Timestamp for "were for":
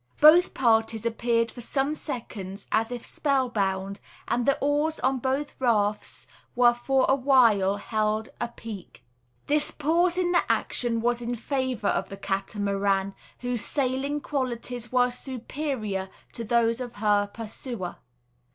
6.55-7.05